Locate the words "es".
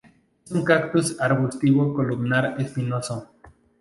0.45-0.51